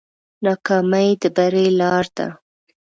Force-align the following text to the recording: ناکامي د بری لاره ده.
ناکامي 0.43 1.09
د 1.21 1.23
بری 1.35 1.67
لاره 1.79 2.09
ده. 2.17 2.27